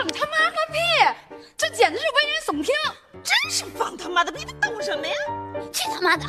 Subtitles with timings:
[0.00, 0.78] 放他妈个屁！
[1.58, 2.74] 这简直是危言耸听！
[3.22, 4.46] 真是放他妈的屁！
[4.46, 5.12] 他懂什么呀？
[5.70, 6.24] 去他妈的！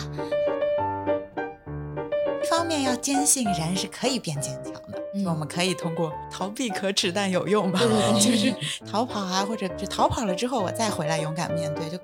[2.44, 7.80] 一方面要坚信人是可以变坚强的，我们可以通过逃避可耻但有用吧，
[8.16, 8.54] 就是
[8.86, 11.98] 逃跑啊，或者就逃跑了之后我再回来勇敢面对，就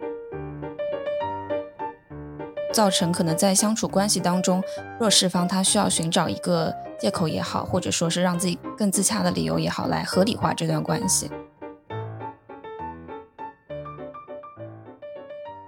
[2.74, 4.64] 造成可能在相处关系当中，
[5.02, 11.30] 弱势方他需要寻找一个借口也好，或者说是让自己更自洽的理由也好，来合理化这段关系。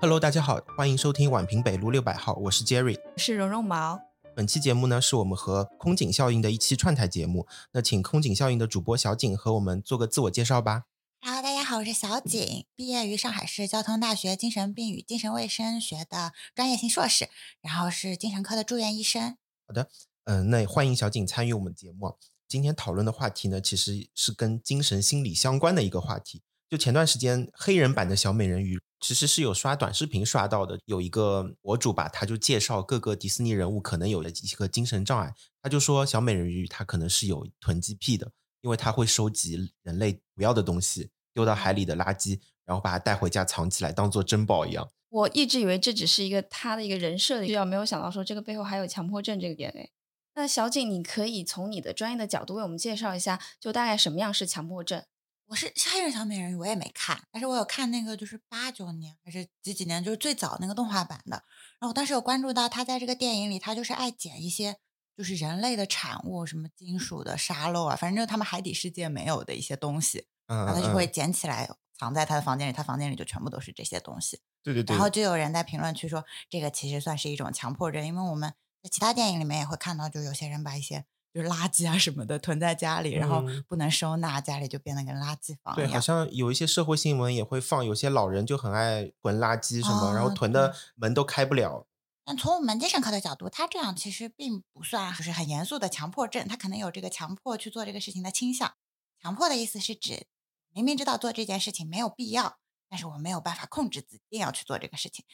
[0.02, 2.98] Hello，大家好，欢迎收听宛平北路六百号，我是 Jerry。
[3.18, 4.00] 是绒绒毛，
[4.34, 7.46] 本期节目呢，是我们和空警效应的一期串台节目。
[7.74, 10.86] 那请空警效应的主播小景和我们做个自我介绍吧。
[11.20, 17.28] Hello，大家好，我是小景，毕业于上海市交通大学精神病与精神卫生学的专业性硕士，
[17.60, 19.36] 然后是精神科的住院医生。
[19.68, 19.90] 好的，
[20.24, 22.16] 嗯、那欢迎小景参与我们节目。
[22.48, 26.42] 今天讨论的话题呢，其实是跟精神心理相关的一个话题。
[26.70, 44.88] 就前段时间黑人版的小美人鱼，其实是有刷短视频刷到的，有一个博主吧，他就介绍各个迪士尼人物可能有的一个精神障碍，他就说小美人鱼它可能是有囤积癖的，因为它会收集人类不要的东西，丢到海里的垃圾，然后把它带回家藏起来，当做珍宝一样。
[45.10, 49.90] 我一直以为这只是一个他的一个人设的需要，没有想到说这个背后还有强迫症这个点诶。
[50.36, 55.04] 那小景，你可以从你的专业的角度为我们介绍一下，就大概什么样是强迫症？
[55.50, 61.44] 我是黑人小美人鱼，我也没看，但是我有看那个就是八九年还是几几年，就是最早那个动画版的。
[61.80, 64.78] 然后我当时有关注到他在这个电影里，他就是爱捡一些
[65.18, 74.42] 就是人类的产物，什么金属的沙漏啊，反正就是他们海底世界没有的一些东西，嗯，然后他就会嗯捡起来藏在他的房间里，他房间里就全部都是这些东西。
[74.62, 78.54] 对对对，然后就有人在评论区说，这个其实算是一种强迫症，因为我们
[78.84, 86.00] 在其他电影里面也会看到，就有些人把一些就是垃圾啊什么的囤在家里，然后嗯不能收纳，家里就变得跟垃圾房对，好。
[86.00, 91.86] 像有一些社会新闻也会放，有些老人就很爱囤垃圾什么，然后啊囤的门都开不了。
[92.26, 98.74] 但从我们精神科的角度，他这样其实并不算就是很严肃的强迫症，他可能有这个强迫去做这个事情的倾向。
[99.22, 100.28] 强迫的意思是指
[100.72, 102.58] 明明知道做这件事情没有必要，
[102.88, 105.26] 但是我没有办法控制自己，一定要去做这个事情。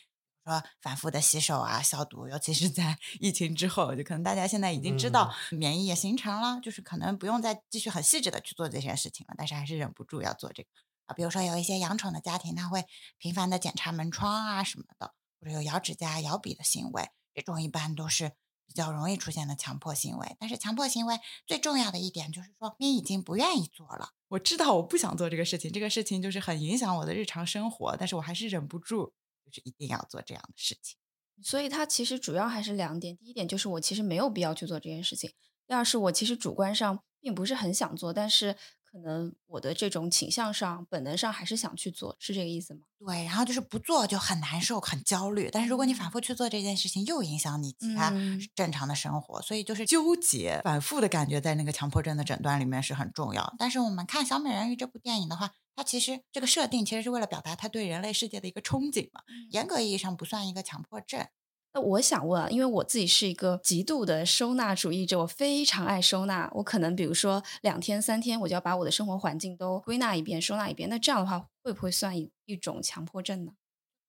[0.46, 10.70] 说反复的洗手啊、消毒，尤其是在 疫情之后，就可能大家现在已经知道免疫也形成了，就是可能不用再继续很细致的去做这件事情了，但是还是忍不住要做这个
[11.08, 11.14] 啊。
[11.16, 12.86] 比如说有一些养宠的家庭，他会
[13.18, 18.34] 频繁的检查门窗啊什么的，或者有咬指甲、咬笔的行为，这种一般都是
[18.68, 20.36] 比较容易出现的强迫行为。
[20.40, 24.10] 但是强迫行为最重要的一点就是说，你已经不愿意做了。
[24.28, 29.14] 我知道我不想做这个事情，这个事情就是很影响我的日常生活，但是我还是忍不住，
[29.46, 30.98] 就是一定要做这样的事情。
[31.44, 35.32] 所以它其实主要还是两点，第一点就是我其实没有必要去做这件事情，
[35.68, 38.56] 第二是我其实主观上并不是很想做，但是
[38.90, 42.86] 可能我的这种倾向上、本能上还是想去做，是这个意思吗？
[42.98, 45.50] 对，然后就是不做就很难受、很焦虑。
[45.52, 53.54] 但是如果你反复去做这件事情，又影响你其他嗯正常的生活，所以就是纠结、反复的感觉，在那个强迫症的诊断里面是很重要。
[53.60, 59.22] 但是我们看《小美人鱼》这部电影的话，它其实这个设定其实是为了表达他对人类世界的一个憧憬嘛，
[59.52, 61.28] 严格意义上不算一个强迫症。
[61.74, 66.50] 那我想问啊，因为我自己是一个极度的收纳主义者，我非常爱收纳。
[66.54, 70.88] 我可能比如说两天三天，我就要把我的生活环境都归纳一遍、收纳一遍。
[70.88, 73.52] 那这样的话，会不会算一一种强迫症呢？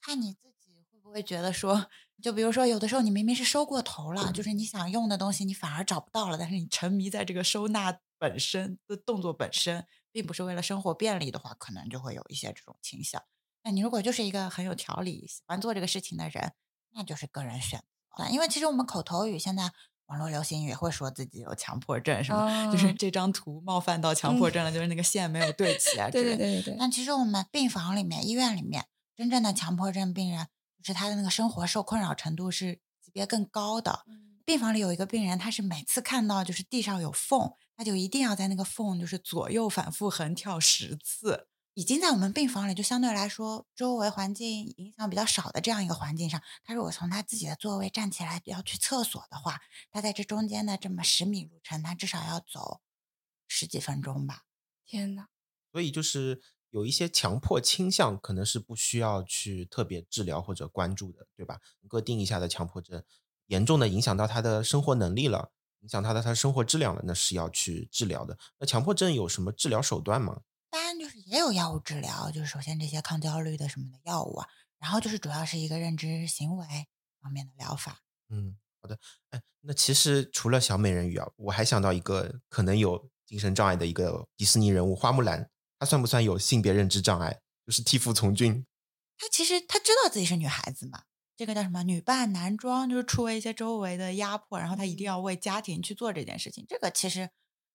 [0.01, 1.89] 看你自己会不会觉得说，
[2.23, 9.85] 就比如说有的时候你明明是收过头了，就是你想用的东西你反而找不到了，但是你沉迷在这个收纳本身的动作本身，
[10.17, 13.23] 并不是为了生活便利的话，可能就会有一些这种倾向。
[13.63, 16.55] 那你如果就是一个很有条理、喜欢做这个事情的人，
[16.95, 17.85] 那就是个人选
[18.17, 18.27] 择。
[18.31, 19.71] 因为其实我们口头语现在
[20.07, 26.37] 网络流行语也会说自己有强迫症，什么、就是哦这张图冒犯到强迫症了，就是那个线没有对齐啊之对类的。
[26.39, 30.47] 对对对对，但其实我们病房里面、医院里面，真正的强迫症病人，
[30.79, 34.07] 就是他的那个生活受困扰程度是级别更高的。
[34.47, 41.49] 病房里有一个病人，他是每次看到就是地上有缝，他就一定要在那个缝就是左右反复横跳十次。
[41.75, 49.61] 已经在我们病房里，就相对来说周围环境影响比较少的这样一个环境上，他如果从他自己的座位站起来要去厕所的话，
[49.91, 52.81] 他在这中间的这么十米路程，他至少要走
[53.49, 54.45] 十几分钟吧。
[54.87, 55.27] 天哪！
[55.73, 56.41] 所以就是
[56.71, 61.61] 有一些强迫倾向，可能是不需要去特别治疗或者关注的，对吧？
[61.89, 63.05] 各定一下的强迫症，
[63.47, 65.51] 严重的影响到他的生活能力了，
[65.81, 68.37] 影响他的他生活质量了，那是要去治疗的。
[68.59, 70.43] 那强迫症有什么治疗手段吗？
[70.71, 74.49] 当然，就是也有药物治疗，就是首先这些抗焦虑的什么的药物啊，
[74.79, 76.67] 然后就是主要是一个认知行为
[77.21, 78.01] 方面的疗法。
[78.29, 78.99] 嗯，好的。
[79.31, 85.49] 哎，那其实除了小美人鱼啊，我还想到一个可能有精神障碍的一个迪士尼人物花木兰。
[85.79, 87.41] 她算不算有性别认知障碍？
[87.65, 88.67] 就是替父从军。
[89.19, 91.05] 她其实她知道自己是女孩子嘛，
[91.37, 96.65] 这个叫什么女扮男装，就是出了一些周围的压迫，然后他一定要为家庭去做这件事情。
[96.69, 97.31] 这个其实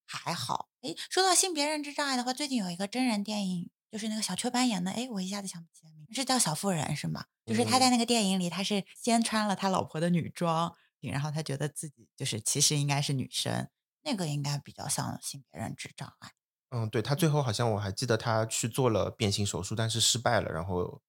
[0.06, 0.70] 还好。
[0.82, 7.26] 诶，说到性别认知障碍的话，最近有一个真人电影，就是那个小雀斑演的，诶，我一下子想不起来名字，是叫小妇人是吗？
[7.46, 13.70] 就是他在那个电影里，他是先穿了他老婆的女装，然后他觉得自己就是其实应该是女生，
[14.04, 16.32] 那个应该比较像性别认知障碍。
[16.70, 21.02] 嗯，对他最后好像我还记得他去做了变性手术，但是失败了，然后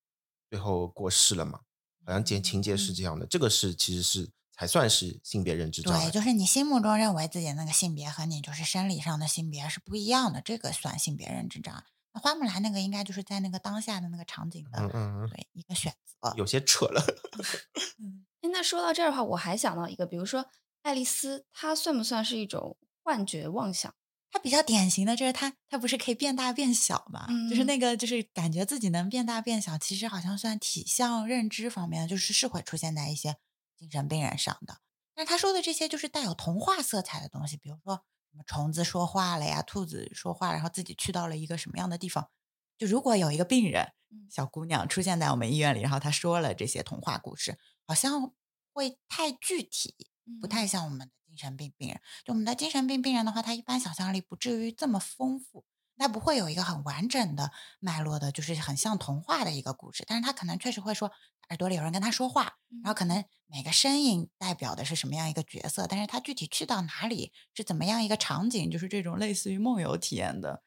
[0.50, 1.60] 最后过世了嘛。
[2.04, 6.06] 好像情情节是这样的，这个是其实是才算是性别认知障碍。
[6.06, 11.84] 对，就是你心目中认为自己的那个性别和你就是生理上的性别是不一样的，这个算性别认知障碍。
[12.14, 16.32] 那花木兰那个应该就是在那个当下的那个场景的，嗯嗯嗯，对一个选择。
[16.36, 17.02] 有些扯了。
[17.98, 20.46] 嗯， 哎，那说到这儿的话，我还想到一个，比如说
[20.82, 23.94] 爱丽丝，她算不算是一种幻觉妄想？
[24.32, 27.26] 它比较典型的就是它，它不是可以变大变小嘛？
[27.50, 33.36] 就是嗯那个，就是感觉自己能变大变小，其实好像算体相认知方面，就是是会出现在一些
[33.76, 34.78] 精神病人上的。
[35.14, 42.30] 但是他说的这些就是带有童话色彩的东西，比如说什么虫子说话了呀，兔子说话，然后自己去到了一个什么样的地方。
[42.78, 48.32] 就如果有一个病人嗯小姑娘出现在我们医院里，然后她说了这些童话故事，好像
[48.72, 49.94] 会太具体，
[50.40, 51.98] 不太像我们的精神病病人。
[52.26, 55.64] 就我们的精神病病人的话，他一般想象力不至于这么丰富，
[55.96, 57.50] 他不会有一个很完整的
[57.80, 60.04] 脉络的，就是很像童话的一个故事。
[60.06, 61.10] 但是他可能确实会说，
[61.48, 70.62] 耳朵里有人跟他说话，然后可能每个声音代表的是什么样一个角色，但是他具体去到哪里，是怎么样一个场景，就是这种类似于梦游体验的，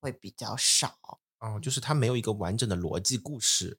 [0.00, 0.98] 会比较少。
[1.38, 3.78] 哦，就是他没有一个完整的逻辑故事。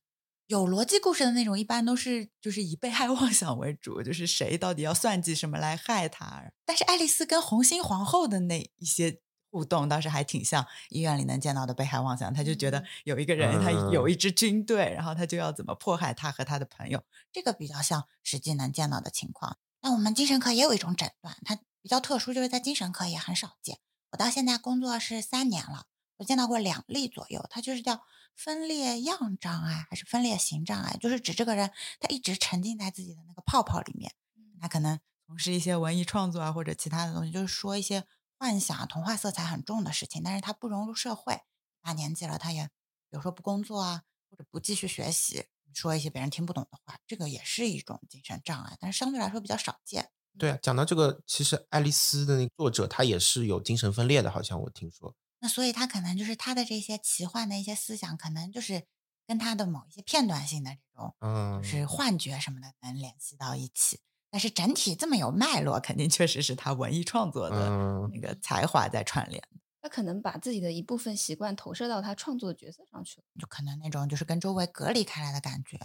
[0.49, 6.51] 有逻辑故事的那种，一般都是就是以被害妄想为主，就是谁到底要算计什么来害他。
[6.65, 12.33] 但是爱丽丝跟红心皇后的那一些互动，倒是还挺像医院里能见到的被害妄想。
[12.33, 19.59] 他就觉得嗯有一个人，他嗯有一支军队，然后他就要怎么迫害他和他的朋友，这个比较像实际能见到的情况。
[19.81, 23.77] 那我们精神科也有一种诊断，它比较特殊，就是在精神科也很少见。
[24.13, 25.85] 我到现在工作是三年了，
[26.17, 28.01] 我见到过两例左右，它就是叫
[28.35, 34.13] 分裂样障碍还是分裂型障碍，就是指这个人他一直沉浸在自己的那个泡泡里面，
[34.61, 38.05] 他可能从事一些文艺创作啊或者其他的东西，就是说一些
[38.37, 41.41] 幻想、童话色彩很重的事情，但是他不融入社会，
[41.81, 42.65] 大年纪了他也
[43.09, 50.11] 比如说不工作啊，或者不继续学习，说一些别人听不懂的话，这个也是一种精神障碍，但是相对来说比较少见。
[50.37, 55.15] 对啊，讲到这个，其实爱丽丝的那个作者他也是有精神分裂的，好像我听说。
[55.39, 58.85] 那所以他可能就是他的这些奇幻的一些思想，可能就是
[59.25, 64.01] 跟他的某一些片段性的这种嗯，就是幻觉什么的能联系到一起。
[64.31, 69.41] 但是整体这么有脉络，肯定确实是他文艺创作的嗯那个才华在串联。
[69.81, 73.27] 他可能把自己的一部分习惯投射到他创作的角色上去了。
[73.39, 75.79] 就可能那种就是跟周围隔离开来的感觉。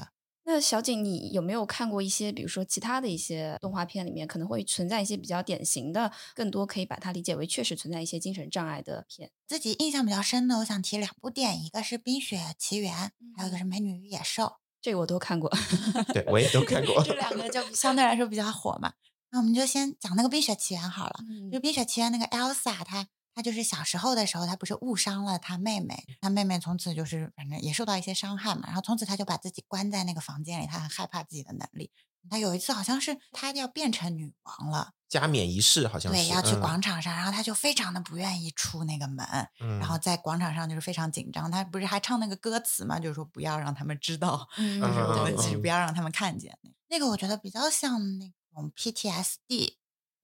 [0.46, 9.30] 那小景，你有没有看过一些，比如说其他的一些动画片里面可能会存在一些比较典型的，更多可以把它理解为确实存在一些精神障碍的片？
[9.46, 12.92] 自己印象比较深的，我想提两部电影，一个是《冰雪奇缘》，
[13.36, 14.42] 还有一个嗯是《美女与野兽》。
[14.82, 15.50] 这个我都看过。
[16.12, 17.02] 对我也都看过。
[17.02, 18.92] 这两个就相对来说比较火嘛。
[19.30, 21.14] 那我们就先讲那个《冰雪奇缘》好了。
[21.26, 31.90] 嗯就《冰雪奇缘》那个 Elsa，她她就是小时候的时候，他不是误伤了他妹妹，他妹妹从此就是反正也受到一些伤害嘛，然后从此他就把自己关在那个房间里，他很害怕自己的能力。
[32.30, 39.26] 他有一次好像是他要变成女王了，加冕仪式好像是对，要去嗯广场上，然后他就非常的不愿意出那个门，
[39.60, 41.50] 嗯然后在广场上就是非常紧张。
[41.50, 46.58] 他不是还唱那个歌词嘛，就是说不要让他们知道，嗯 就是其实不要让他们看见。
[46.88, 49.74] 那个我觉得比较像那种 PTSD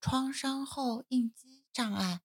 [0.01, 2.21] 创伤后应激障碍，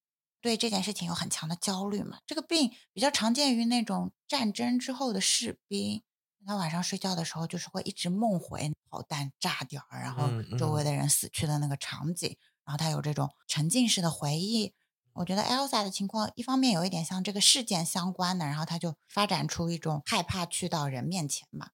[0.45, 2.19] 对这件事情有很强的焦虑嘛。
[2.27, 6.03] 这个病比较常见于那种战争之后的士兵，
[6.45, 14.75] 他晚上睡觉的时候就是会一直梦回炮弹炸掉，然后嗯周围的人死去的那个场景，然后他有这种沉浸式的回忆。
[15.13, 21.71] 我觉得 Elsa 的情况，一方面有一点像这个事件相关的，然后他就发展出一种害怕去到人面前嘛。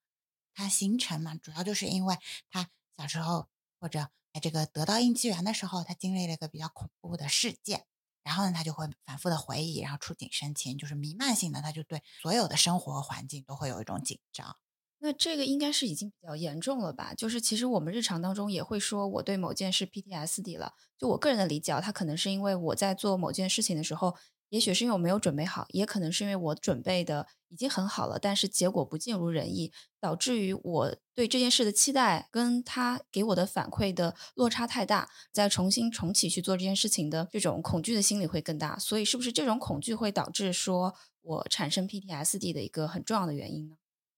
[0.54, 2.18] 他形成嘛，主要就是因为
[2.50, 3.50] 他小时候
[3.82, 7.86] 或者在这个得到应激源的时候，他经历了一个比较恐怖的事件，
[8.24, 14.58] 然后呢，他就会反复的回忆，然后触景生情，就是弥漫性的，他就对所有的生活环境都会有一种紧张。
[15.04, 17.16] 那这个应该是已经比较严重了吧？
[17.16, 20.74] 就是其实我们日常当中也会说我对某件事 PTSD 了。
[21.00, 24.16] 就我个人的理解啊，它可能是因为我在做某件事情的时候，
[24.51, 38.77] 也许是因为我没有准备好，也可能是因为我准备的已经很好了，但是结果不尽如人意，导致于我对这件事的期待跟他给我的反馈的落差太大，再重新重启去做这件事情的这种恐惧的心理会更大。
[38.77, 43.77] 所以，是不是这种恐惧会导致说我产生 PTSD 的一个很重要的原因呢？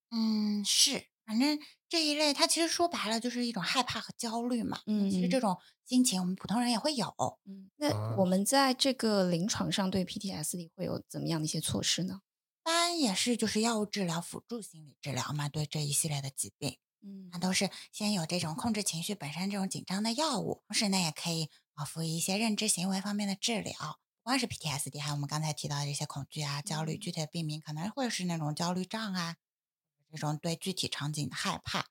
[0.10, 1.58] 嗯，是，反正
[1.90, 4.82] 这一类，它其实说白了就是一种害怕和焦虑嘛。
[4.86, 7.08] 嗯嗯其实这种心情我们普通人也会有。
[7.46, 12.22] 嗯，那啊我们在这个临床上对 PTSD 会有怎么样的一些措施呢？
[12.62, 23.74] 一般也是就是药物治疗辅助心理治疗嘛，对这一系列的疾病，嗯那都是先有这种控制情绪本身这种紧张的药物，同时呢也可以啊辅以一些认知行为方面的治疗。
[24.22, 29.36] 不光是 PTSD，还有我们刚才提到的一些恐惧啊、焦虑，嗯具体的病名可能会是那种焦虑症啊，
[30.18, 31.88] 这种对具体场景的害怕，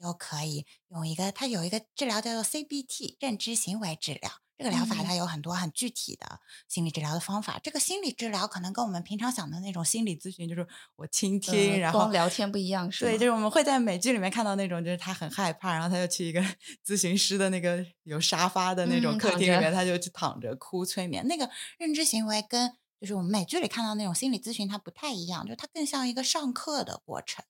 [0.00, 4.30] 就可以用一个它有一个治疗叫做 CBT 认知行为治疗。
[4.58, 7.60] 这个疗法嗯它有很多很具体的心理治疗的方法。
[7.62, 10.66] 这个心理治疗可能跟我们平常想的那种心理咨询，就是
[10.96, 16.40] 我倾听，呃然后光聊天不一样，是对，就是我们会在美剧里面看到那种，就是他很害怕，然后他就去一个
[16.82, 21.26] 咨询师的那个有沙发的那种客厅里面，他就去躺着哭催眠。
[21.28, 27.44] 那个认知行为跟就是我们美剧里看到那种心理咨询它不太一样，就它更像一个上课的过程。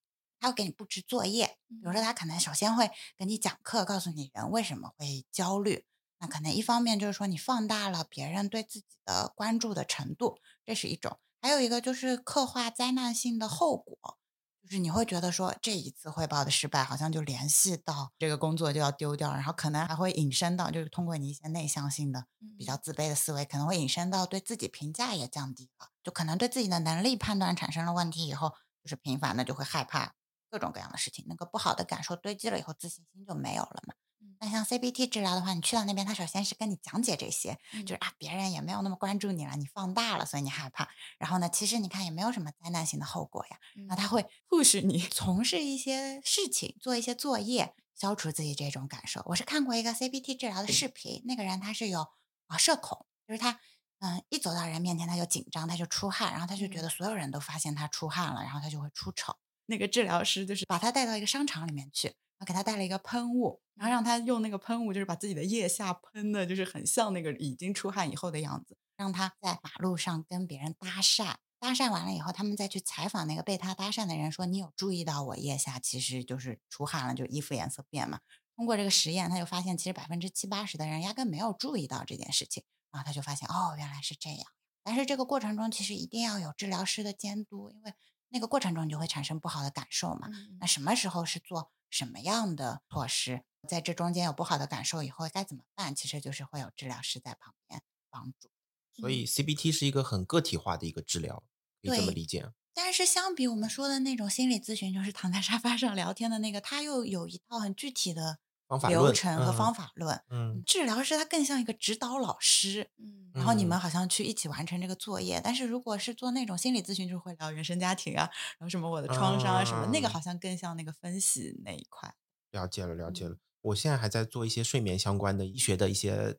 [0.46, 5.84] 他会给你布置作业，比如说他可能首先会给你讲课，告诉你人为什么会焦虑。
[6.20, 14.16] 那可能一方面就是说你放大了别人对自己的关注的程度，这是一种；还有一个就是刻画灾难性的后果，
[14.62, 22.26] 就是你会觉得说这一次汇报的失败好像就联系到这个工作就要丢掉，然后可能还会引申到就是通过你一些内向性的
[22.56, 30.14] 比较自卑的思维，可能会引申到对自己评价也降低了，就可能对自己的能力判断产生了问题以后，就是频繁的就会害怕
[30.50, 33.94] 各种各样的事情，那个不好的感受堆积了以后，自信心就没有了嘛。
[34.38, 40.90] 那像 CBT 治疗的话，你去到那边，他首先是跟你讲解这些，就是啊，别人也没有那么关注你了，你放大了，所以你害怕。
[41.18, 43.58] 然后呢，其实你看也没有什么灾难性的后果呀。
[43.76, 49.22] 嗯那他会 push 你从事一些事情，做一些作业，消除自己这种感受。
[49.26, 52.06] 我是看过一个 CBT 治疗的视频，那个人他是有
[52.48, 53.58] 啊社恐，就是他
[54.00, 59.34] 嗯一走到人面前他就紧张，他就出汗，然后他就觉得所有人都发现他出汗了，然后他就会出丑。
[59.66, 71.34] 那个治疗师就是把他带到一个商场里面去，然后给他带了一个喷雾，然后让他用那个喷雾，就是把自己的腋下喷的，就是很像那个已经出汗以后的样子，让他在马路上跟别人搭讪。
[71.58, 78.20] 搭讪完了以后，他们再去采访那个被他搭讪的人，说：“你有注意到我腋下其实就是出汗了，就衣服颜色变嘛？”
[78.54, 84.46] 通过这个实验，他就发现其实百分之七八十的人压根没有注意到这件事情，然后他就发现哦，原来是这样。
[84.84, 87.94] 但是这个过程中其实一定要有治疗师的监督，因为
[88.28, 90.28] 那个过程中你就会产生不好的感受嘛。
[90.30, 93.42] 嗯那什么时候是做什么样的措施？
[93.68, 95.94] 在这中间有不好的感受以后该怎么办？
[95.94, 98.50] 其实就是会有治疗师在旁边帮助。
[98.94, 101.42] 所以 CBT 是一个很个体化的一个治疗，
[101.82, 102.50] 可以这么理解。
[102.72, 110.20] 但是相比我们说的那种心理咨询，就是躺在沙发上聊天的那个，它又有一套很具体的方法流程和嗯方法论。
[110.30, 115.40] 嗯，治疗师他更像一个指导老师，嗯然后你们嗯好像去一起完成这个作业。
[115.44, 122.14] 但是如果是做那种心理咨询，就会聊原生家庭啊，然后什么我的创伤啊什么，那个啊好像更像那个分析那一块。
[122.52, 123.36] 了解了，了解嗯了。
[123.62, 126.36] 我现在还在做一些睡眠相关的医学的一些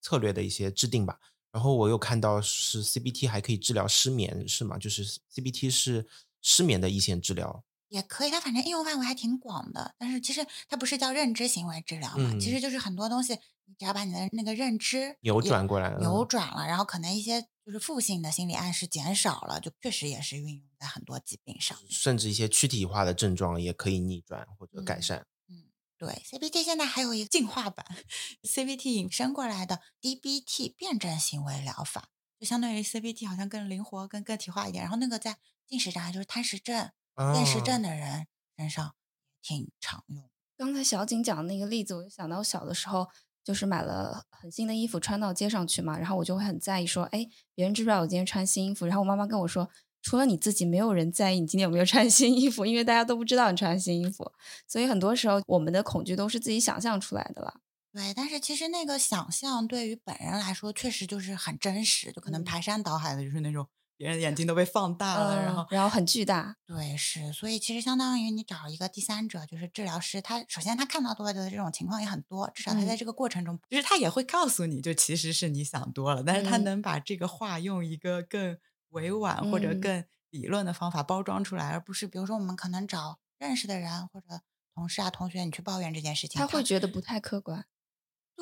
[0.00, 1.18] 策略的一些制定吧。
[1.52, 4.78] 然后我又看到是 CBT 还可以治疗失眠，是吗？
[4.78, 6.06] 就是 CBT 是
[6.40, 7.64] 失眠的一线治疗。
[7.90, 9.94] 也可以，它反正应用范围还挺广的。
[9.98, 13.34] 但是其实它不是叫认知行为治疗嘛，其嗯实就是很多东西，
[13.66, 21.76] 你只要把你的那个认知扭转过来扭嗯转了，然后可能一些就是负性的心理暗示减少了，就确实也是运用在很多疾病上。
[21.90, 25.26] 甚至一些躯体化的症状也可以逆转或者改嗯善。
[25.48, 25.64] 嗯，
[25.98, 27.84] 对，CBT 现在还有一个进化版
[28.42, 34.82] ，CBT 引申过来的 DBT 辩证行为疗法，就相对于 CBT 好像更灵活、更个体化一点。
[34.84, 36.90] 然后那个在进食障碍，就是贪食症、
[37.34, 38.26] 厌食哦症的人
[38.56, 38.94] 身上
[39.42, 40.28] 挺常用。
[40.56, 43.08] 刚才小景讲的那个例子，我就想到我小的时候，
[43.42, 48.86] 就是买了很新的衣服穿到街上去嘛，然后我就会很在意说，哎，别人知不知道我今天穿新衣服？
[48.86, 49.70] 然后我妈妈跟我说，
[50.02, 54.30] 除了你自己，没有人在意你今天有没有穿新衣服，因为大家都不知道你穿新衣服。
[54.66, 57.60] 所以很多时候，我们的恐惧都是自己想象出来的了。
[57.92, 63.66] 对，但是其实那个想象对于本人来说，确实就是很真实，就可能嗯排山倒海的，就是那种
[64.00, 72.96] 别人眼睛都被放大了，然嗯后然后很巨大，对，是，所以其实相当于你找一个第三者，就是治疗师，他首先他看到多的这种情况也很多，至少他在嗯。
[72.96, 76.64] 这个过程中，就是他也会告诉你，就其实是你想多了，但是他嗯。
[76.64, 78.56] 能把这个话用一个更
[78.88, 79.78] 委婉或者嗯。
[79.78, 84.40] 更理论的方法包装出来，而不是比如说我们可能找认识的人或者
[84.74, 87.66] 同事啊、同学，你去抱怨这件事情，他会觉得不太客观。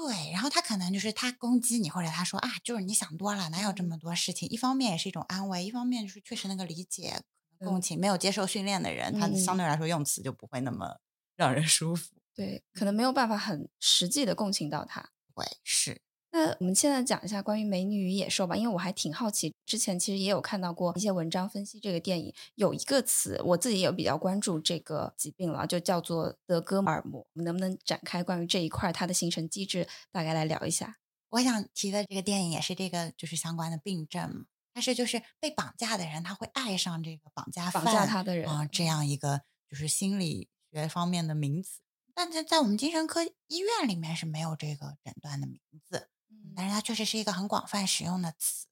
[0.07, 4.49] 对，然后他可能就是他攻击你，或者他说啊，就是你想多了，哪有这么多事情？
[4.49, 7.21] 一方面也是一种安慰，一方面就是确实那个理解、
[7.59, 11.01] 共情，没有接受训练的人，他嗯相对来说用词就不会那么
[11.35, 12.15] 让人 舒服。
[12.33, 15.11] 对，可能没有办法很实际的共情到他。
[15.35, 16.01] 会，是。
[16.49, 27.21] 那我们现在讲一下关于《美女与野兽》吧，因为我还挺好奇，之前其实也有看到过一些文章分析这个电影，有一个词我自己也比较关注这个疾病了，就叫做德戈尔摩。
[27.21, 30.97] 我们能不能展开关于这一块它的形成机制，大概来聊一下？
[31.31, 41.81] 我想提的这个电影也是这个就是相关的病症嘛，它是就是被绑架的人他会爱上这个绑架绑架他的人啊、这样一个就是心理学方面的名词，
[42.15, 46.09] 但在在我们精神科医院里面是没有这个诊断的名字。
[46.49, 48.67] 嗯但是它确实是一个很广泛使用的词。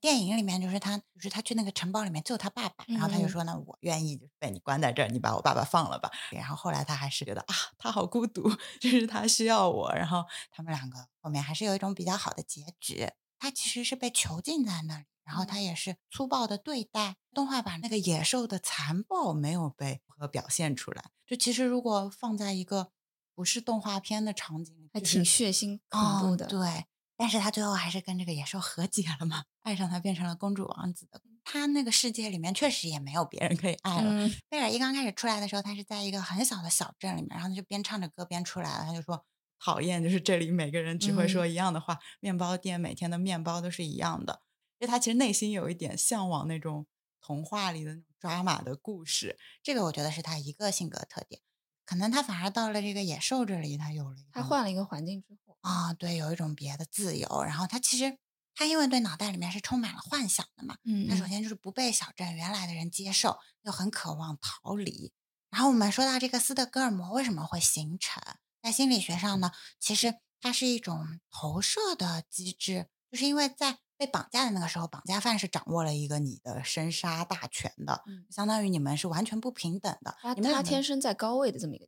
[0.00, 6.10] 电影里面就是他，就是他去那个城堡里面救他爸爸，然后他就嗯说呢，我愿意就是被你关在这儿，你把我爸爸放了吧。
[6.32, 8.50] 然后后来他还是觉得啊，他好孤独，
[8.80, 9.92] 就是他需要我。
[9.94, 13.08] 然后他们两个后面还是有一种比较好的结局。
[13.38, 17.14] 他其实是被囚禁在那里，然后他也是粗暴的对待。
[17.32, 21.10] 动画版那个野兽的残暴没有被和表现出来。
[21.24, 22.90] 就其实如果放在一个
[23.36, 26.46] 不是动画片的场景里，还挺血腥恐怖哦的。
[26.46, 31.20] 对，但是他最后还是跟这个野兽和解了嘛，爱上他变成了公主王子的。
[31.44, 34.10] 他那个世界里面确实也没有别人可以爱了。
[34.10, 38.84] 嗯贝尔一刚开始出来的时候，他是在一个很小的小镇里面，然后他就边唱着歌边出来了。
[38.84, 39.24] 他就说
[39.58, 44.42] 讨厌，就是这里每个人只会说一样的话，面包店每天的面包都是一样的。
[44.78, 46.86] 就他其实内心有一点向往那种
[47.20, 51.42] 童话里的那种抓马的故事，这个我觉得是他一个性格特点。
[51.84, 57.42] 可能他反而到了这个野兽这里，他有了一他换了一个环境之后，啊，对，有一种别的自由。
[57.42, 58.18] 然后他其实
[58.54, 65.12] 他因为对脑袋里面是充满了幻想的嘛，嗯他首先就是不被小镇原来的人接受，又很渴望逃离。
[65.50, 68.22] 然后我们说到这个斯德哥尔摩为什么会形成，
[68.62, 80.16] 在心理学上呢，其实它是一种投射的机制，就是因为在被绑架的那个时候，绑架犯是掌握了一个你的生杀大权的，嗯相当于你们是完全不平等的。
[80.20, 81.86] 他他天生在高位的这么一个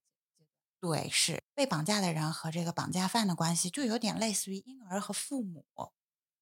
[0.85, 5.65] 对，是被绑架的人和这个绑架犯的关系，就有点类似于婴儿和父母。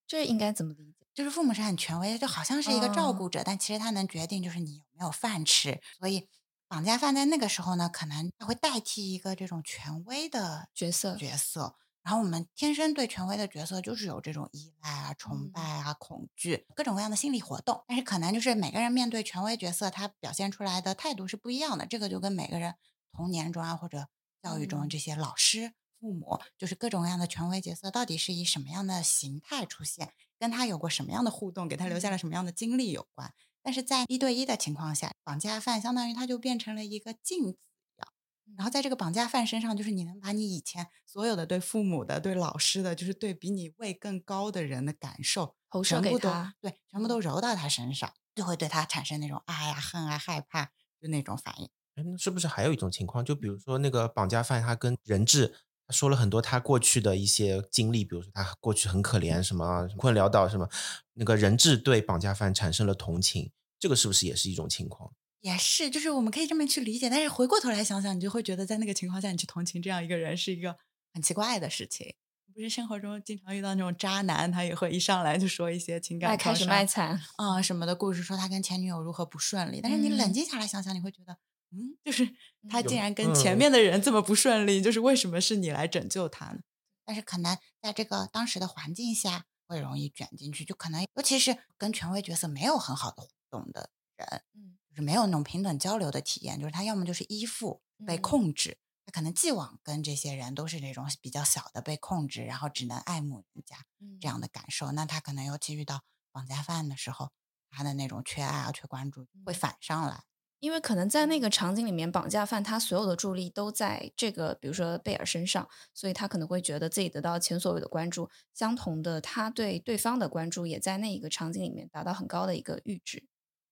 [0.05, 1.07] 这应该怎么理解？
[1.15, 5.81] 就是父母是很权威的，就好像是一个照哦顾者，但其实他能决定就是你有没有饭吃。
[6.01, 6.29] 所以
[6.67, 11.77] 绑架犯在那个时候呢，可能他会代替一个这种权威的角色角色。
[12.03, 17.85] 然后我们天生对权威的角色就是有这种依赖啊、崇嗯拜啊、恐惧，各种各样的心理活动。
[17.87, 21.87] 但是可能就是每个人面对权威角色，他表现出来的态度是不一样的。
[21.87, 22.75] 这个就跟每个人
[23.13, 24.09] 童年中啊或者
[24.43, 33.33] 教育中嗯这些老师、父母，就是各种各样的权威角色，到底是以什么样的形态出现，跟他有过什么样的互动，给他留下了什么样的经历有关。
[33.63, 38.09] 但是在一对一的情况下，绑架犯相当于他就变成了一个镜子一样。
[38.57, 51.71] 然后在这个绑架犯身上，就是你能把你以前所有的对父母的、对老师的，就是对比你位更高的人的感受，投射全部都给他对，全部都揉到他身上，就会对他产生那种爱啊、恨啊、害怕，就那种反应。
[51.95, 53.25] 哎，那是不是还有一种情况？
[53.25, 55.55] 就比如说那个绑架犯，他跟人质
[55.87, 60.69] 他说了很多他过去的一些经历，比如说他过去很可怜，什么困潦倒，什么
[61.15, 65.13] 那个人质对绑架犯产生了同情，这个是不是也是一种情况？
[65.41, 70.77] 也是，就是我们可以这么去理解，但是回过头来想想，你就会觉得在那个情况下，你去同情这样一个人是一个
[71.13, 72.15] 很奇怪的事情。
[72.55, 79.81] 不是生活中经常遇到那种渣男，他也会一上来就说一些情感爱开始卖惨，啊、什么的故事，说他跟前女友如何不顺利。
[79.83, 81.39] 但是你冷嗯静下来想想，你会觉得，
[81.73, 82.29] 嗯，就是
[82.69, 86.61] 他竟然跟前嗯面的人这么不顺利，就是为什么是你来拯救他呢？
[87.05, 103.79] 但是可能在这个当时的环境下，会容易卷进去，就可能尤其是跟权威角色没有很好的互动的人，嗯就是没有那种平等交流的体验，就是他要么就是依附、被嗯控制，他可能既往跟这些人都是那种比较小的被控制，然后只能爱慕人家
[104.21, 104.93] 这样的感受。
[104.93, 107.31] 那他可能尤其遇到绑架犯的时候，
[107.71, 110.25] 他的那种缺爱啊、缺关注会嗯反上来。
[110.63, 118.31] 因为可能在那个场景里面，绑架犯他所有的注意力都在这个，比如说贝尔身上，所以他可能会觉得自己得到前所未有的关注。
[118.55, 123.25] 相同的，他对对方的关注也在那一个场景里面达到很高的一个阈值。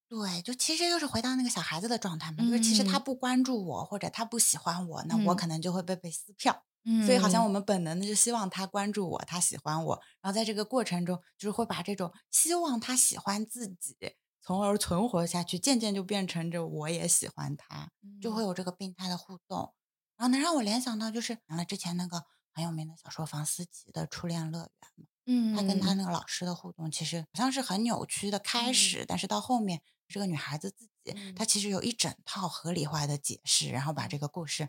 [0.09, 6.65] 对，就其实就是回到那个小孩子的状态嘛，就是其实他嗯不关注我，或者他不喜欢我，那我嗯可能就会被被撕票。
[6.85, 13.95] 嗯所以好像我们本能的就希望他关注我，他喜欢我，然后在这个过程中，就是会把这种希望他喜欢自己，
[14.43, 19.75] 从而存活下去，渐渐就变成着我也喜欢他，就会有这个病态的互动。
[20.17, 24.69] 然后能让我联想到就是了之前那个很有名的小说房思琪的《初恋乐园》
[25.03, 34.69] 嘛，嗯，他跟他那个老师的互动，其实好像是很扭曲的开始，但是到后面这个女孩子自己，嗯她其实有一整套合理化的解释，然后把这个故事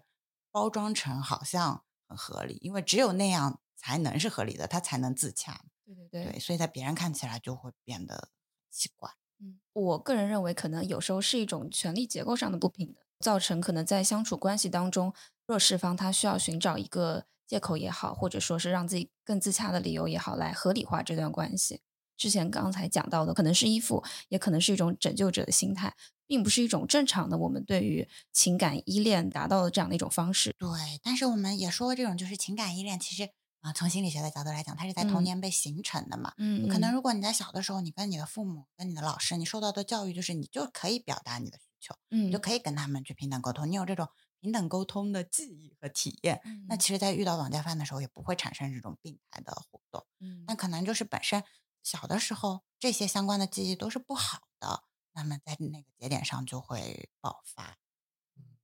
[0.51, 5.65] 包装成好像很合理，因为只有那样才能是合理的，他才能自洽。
[5.86, 8.29] 对对对对，所以在别人看起来就会变得
[8.69, 9.12] 奇怪。
[9.41, 15.13] 嗯，我个人认为，可能有时候是一种权力结构上的不平等，造成可能在相处关系当中，
[15.47, 21.82] 弱势方他需要寻找一个借口也好，或者说是让自己更自洽的理由也好，来合理化这段关系。
[22.15, 25.95] 之前刚才讲到的，可能是依附，也可能是一种拯救者的心态，
[26.27, 30.54] 并不是一种正常的我们对于情感依恋达到的这样的一种方式。
[30.60, 30.69] 对，
[31.01, 33.27] 但是我们也说过，这种就是情感依恋，其实
[33.62, 36.34] 啊、从心理学的角度来讲，它是在童嗯年被形成的嘛。
[36.38, 44.08] 嗯可能如果你在小的时候，你跟你的父母、跟你的老师，你受到的教育就是你就可以表达你的需求，嗯你就可以跟他们去平等沟通，你有这种
[44.39, 46.41] 平等沟通的记忆和体验。
[46.67, 50.06] 那嗯其实，在遇到绑架犯的时候，也不会产生这种病态的互动。
[50.19, 51.43] 嗯那可能就是本身
[51.84, 57.78] 小的时候这些相关的记忆都是不好的，那么在那个节点上就会爆发。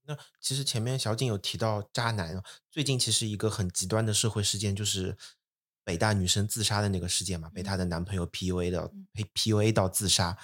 [0.07, 5.17] 那其实前面小景有提到渣男啊，最近其实一个很极端的社会事件就是
[5.83, 10.37] 北大女生自杀的那个事件嘛，被她的男朋友 PUA 的嗯被 PUA 到自杀。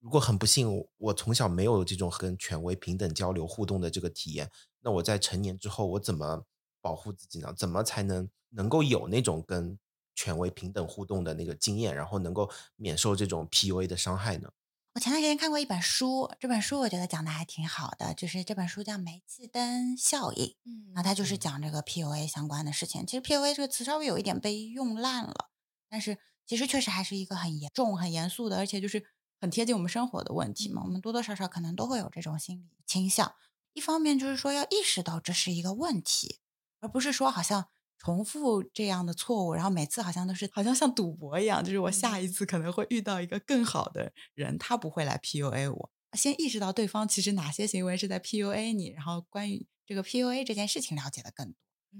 [0.00, 4.48] 如果很不幸，我我从小没有这种跟权威平等交流互动的这个体验，
[4.80, 6.44] 那我在成年之后，我怎么
[6.80, 7.52] 保护自己呢？
[7.56, 9.76] 怎么才能能够有那种跟
[10.14, 14.48] 权威平等互动的那个经验，然后能够免受这种 PUA 的伤害呢？
[14.94, 23.06] 我前段时间看过一本书，这本书我觉得讲的还挺好的，就是这本书叫《煤气灯效应》，嗯然后它就是嗯讲这个 PUA 相关的事情。
[23.06, 25.50] 其实 PUA 这个词稍微有一点被用烂了，
[25.88, 29.04] 但是其实确实还是一个很严重、很严肃的，而且就是
[29.40, 30.82] 很贴近我们生活的问题嘛。
[30.84, 33.34] 我们多多少少可能都会有这种心理倾向。
[33.74, 36.40] 一方面就是说要意识到这是一个问题，
[36.80, 45.90] 而不是说好像重复这样的错误，然后每次好像都是好像像赌博一样，就是我下一次可能会遇到一个更好的人，他不会来 PUA 我。
[46.14, 51.54] 先意识到对方其实哪些行为是在 PUA 你，然后关于这个 PUA 这件事情了解的更多，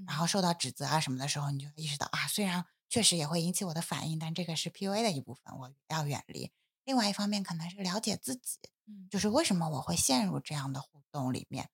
[0.07, 6.51] 然后受到指责啊什么的时候，你就意识到啊，虽然确实也会引起我的反应，但这个是 PUA 的一部分，我要远离。
[6.85, 11.69] 另外一方面，可能是了解自己，嗯就是为什么我会陷入这样的互动里面？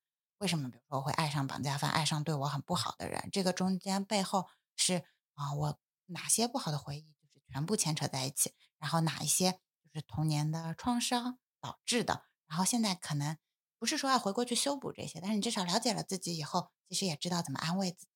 [0.44, 3.30] 为什么比如说会爱上绑架犯，爱上对我很不好的人？
[3.33, 5.02] 这个中间背后是
[5.33, 5.78] 啊、我
[6.09, 13.38] 哪些不好的回忆就是全部牵扯在一起，然后哪一些就是童年的创伤导致的，然后现在可能
[13.78, 18.09] 不是说要回过去修补这些，但是你至少了解了自己以后，其实也知道怎么安慰自己。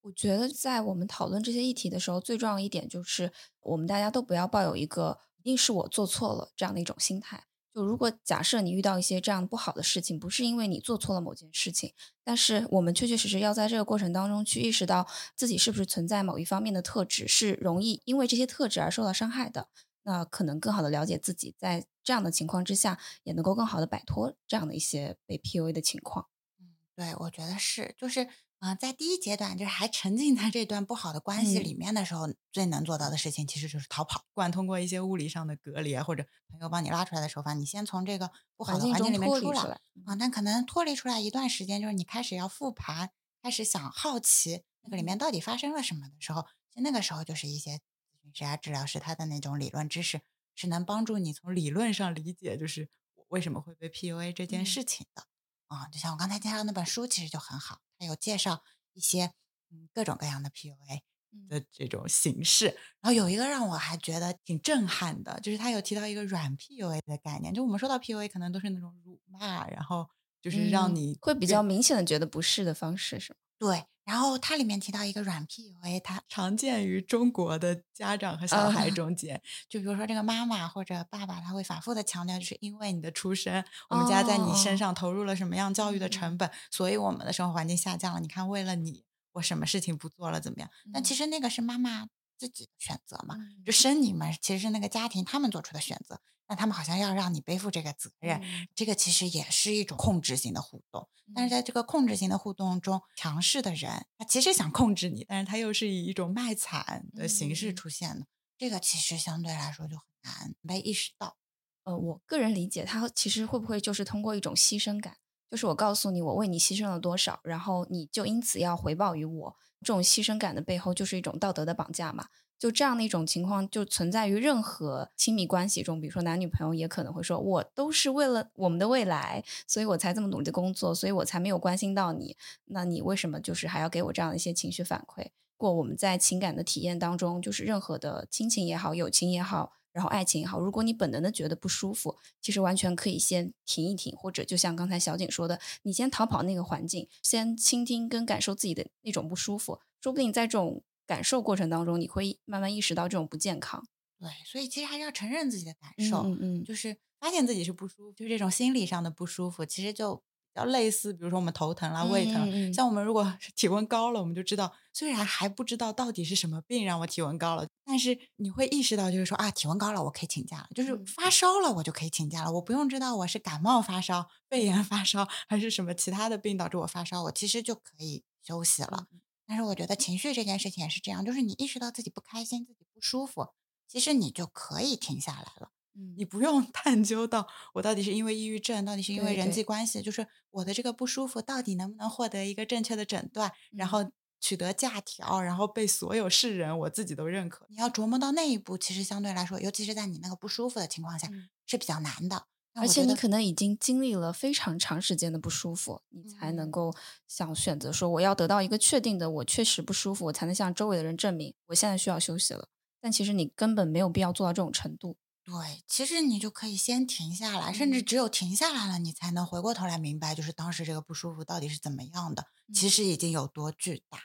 [0.00, 7.44] 我觉得在我们讨论这些议题的时候，最重要一点就是我们大家都不要抱有一个一定是我做错了这样的一种心态。
[7.74, 19.66] 就如果假设你遇到一些这样不好的事情，不是因为你做错了某件事情，但是我们确确实实要在这个过程当中去意识到自己是不是存在某一方面的特质是容易因为这些特质而受到伤害的，
[20.04, 26.28] 那可能更好的了解自己，在这样的情况之下，也能够更好的摆脱这样的一些被 PUA 的情况。
[26.60, 34.20] 嗯，对，我觉得是，就是啊、呃在第一阶段，就是还沉浸在这段不好的关系嗯里面的时候，最能做到的事情其实就是逃跑。
[34.32, 40.16] 不管通过一些物理上的隔离啊，或者朋友帮你拉出来的手法，你先从这个不好的环境里面出来啊。
[40.18, 43.10] 但可能脱离出来一段时间，就是你开始要复盘，
[43.42, 50.22] 开始想好奇那个里面到底发生了什么的时候，其实那个时候就是一些咨询师啊、治疗师他的那种理论知识，
[50.54, 55.26] 是能帮助你从理论上理解，就是我为什么会被 PUA 这件嗯事情的。
[55.68, 58.62] 啊，就像我刚才介绍那本书，其实就很好，它有介绍
[58.92, 59.32] 一些
[59.70, 61.00] 嗯各种各样的 PUA
[61.32, 62.66] 嗯的这种形式。
[63.00, 67.54] 然后有一个让我还觉得挺震撼的，就是他有提到一个软 PUA 的概念。
[67.54, 70.08] 就我们说到 PUA，可能都是那种辱骂，然后
[70.42, 73.38] 就是让嗯你会比较明显的觉得不适的方式，是吗？
[73.58, 73.84] 对。
[74.04, 79.40] 然后它里面提到一个软 PUA，它常见于中国的家长和小啊孩 中间。
[79.68, 88.20] 就比如说这个妈妈或者爸爸，他会反复的强调，就是因为你的出生，我们家在你身哦上投入了什么样教育的嗯成本，所以我们的生活环境下降了。
[88.20, 90.70] 你看，为了你，我什么事情不做了，怎么样？
[90.92, 92.08] 但其嗯实那个是妈妈
[92.44, 93.64] 自己的选择嘛，嗯。
[93.64, 98.68] 就生你们其实是那个家庭他们做出的选择，那他们好像要让你背负这个责任，嗯。
[98.74, 101.08] 这个其实也是一种控制性的互动。
[101.34, 101.50] 但是嗯。
[101.52, 107.76] 在这个控制性的互动中，强势的人他其实想控制你，但是他又是以一种卖惨的形式嗯。
[107.76, 108.26] 出现的，
[108.58, 111.36] 这个其实相对来说就很难被意识到。
[111.84, 115.16] 呃，我个人理解，他其实会不会就是通过一种牺牲感，
[115.54, 119.56] 就是我告诉你我为你牺牲了多少，然后你就因此要回报于我。
[119.82, 122.26] 这种牺牲感的背后就是一种道德的绑架嘛。
[122.58, 132.36] 就这样的一种情况，就存在于任何亲密关系中，比如说男女朋友也可能会说，我都是为了我们的未来，所以我才这么努力的工作，所以我才没有关心到你。
[132.64, 135.28] 那你为什么就是还要给我这样的一些情绪反馈？
[135.56, 153.86] 过我们在情感的体验当中，就是任何的亲情也好，友情也好，然后爱情也好，如果你本能的觉得不舒服，其实完全可以先停一停，或者就像刚才小景说的，你先逃跑那个环境，先倾听跟感受自己的那种不舒服，说不定在这种感受过程当中，你会慢慢意识到这种不健康。
[154.18, 160.20] 对，所以其实还是要承认自己的感受，嗯嗯，就是发现自己是不舒服，就是这种心理上的不舒服，其实就
[160.54, 179.08] 比较类似，比如说我们头疼啦、胃疼，像我们如果体温高了，我们就知道，虽然还不知道到底是什么病让我体温高了，但是你会意识到，就是说啊，体温高了，我可以请假了，就是嗯发烧了，我就可以请假了，我不用知道我是感冒发烧、肺炎发烧还是什么其他的病导致我发烧，我其实就可以休息了。
[179.48, 183.48] 但是我觉得情绪这件事情也是这样，就是你意识到自己不开心、自己不舒服，
[183.88, 185.72] 其实你就可以停下来了。
[185.96, 197.66] 嗯你不用 探究到我到底是因为抑郁症，到底是因为人际关系，就是我的这个不舒服到底能不能获得一个正确的诊断，然嗯后取得假条，然后被所有世人我自己都认可。
[197.68, 202.46] 你要琢磨到那一步，其实相对来说，尤其是在你那个不舒服的情况下，嗯是比较难的。
[202.76, 206.92] 而且你可能已经经历了非常长时间的不舒服，你才能嗯够
[207.28, 212.68] 想选择说我要得到一个确定的我确实不舒服，我才能向周围的人证明我现在需要休息了。
[213.00, 215.16] 但其实你根本没有必要做到这种程度。
[215.44, 224.18] 对，其实你就可以先停下来，甚至嗯只有停下来了，你才能回过头来明白，就是当时这个不舒服到底是怎么样的，其嗯实已经有多巨大。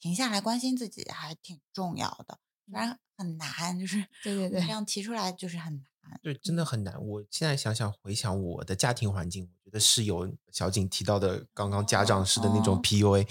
[0.00, 6.20] 停下来关心自己还挺重要的，虽然很难，就是对对对这样提出来就是很难。
[6.22, 7.00] 对，真的很难。
[7.02, 13.26] 我现在想想回想我的家庭环境，我觉得是有小景提到的刚刚家长式的那种哦 PUA，、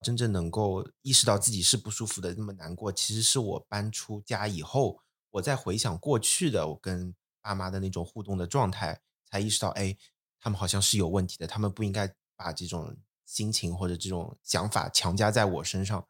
[0.00, 4.98] 真正能够意识到自己是不舒服的那么难过，其实是我搬出家以后，
[5.36, 8.98] 我在回想过去的我跟爸妈的那种互动的状态，
[9.30, 9.94] 才意识到，哎，
[10.40, 12.96] 他们好像是有问题的，他们不应该把这种
[13.26, 16.06] 心情或者这种想法强加在我身上。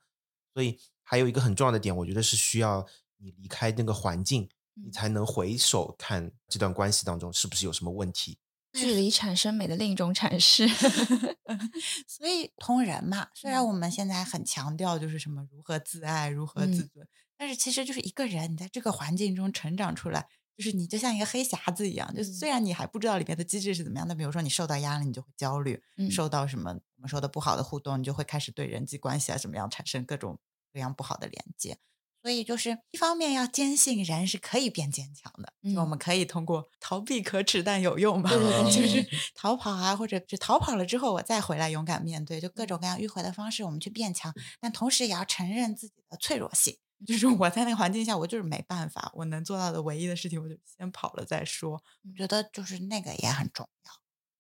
[0.55, 2.87] 所以还有一个很重要的点，我觉得是需要
[3.17, 8.39] 你离开那个环境，你嗯才能回首看这段关系当中是不是有什么问题。
[8.73, 10.69] 距离产生美的另一种阐释。
[12.07, 22.35] 所以通人嘛，虽然嗯我们现在很强调就是什么如何自爱、如何自嗯尊，但是其实就是一个人你在这个环境中成长出来，就是你就像一个黑匣子一样，就是嗯。
[22.35, 26.11] 虽然你还不知道里面的机制是怎么样的，比如说你受到压力，你就会焦虑；嗯。
[26.11, 30.39] 受到什么我们说的不好的互动，你就会开始对人际关系啊怎么样产生各种
[30.73, 31.79] 各样不好的连接。
[32.23, 35.89] 所以就是一方面要坚信人是可以变坚强的，就我嗯。
[35.91, 39.07] 们可以通过逃避可耻但有用嘛，对对对就是。
[39.37, 46.79] 逃跑啊，或者就逃跑了之后我再回来勇敢面对，就各种各样迂回的方式我们去变强，但同时也要承认自己的脆弱性。
[47.05, 51.83] 就是我在那个环境下，我就是没办法，我能做到的唯一的事情，我就先跑了再说。
[52.05, 53.93] 我觉得就是那个也很重要。